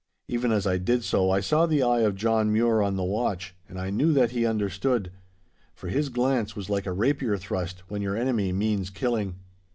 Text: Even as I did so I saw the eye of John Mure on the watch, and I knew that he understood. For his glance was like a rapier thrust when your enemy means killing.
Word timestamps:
Even 0.27 0.51
as 0.51 0.65
I 0.65 0.79
did 0.79 1.03
so 1.03 1.29
I 1.29 1.41
saw 1.41 1.67
the 1.67 1.83
eye 1.83 1.99
of 1.99 2.15
John 2.15 2.51
Mure 2.51 2.81
on 2.81 2.95
the 2.95 3.03
watch, 3.03 3.53
and 3.69 3.79
I 3.79 3.91
knew 3.91 4.13
that 4.13 4.31
he 4.31 4.47
understood. 4.47 5.11
For 5.75 5.89
his 5.89 6.09
glance 6.09 6.55
was 6.55 6.71
like 6.71 6.87
a 6.87 6.91
rapier 6.91 7.37
thrust 7.37 7.83
when 7.87 8.01
your 8.01 8.17
enemy 8.17 8.51
means 8.51 8.89
killing. 8.89 9.35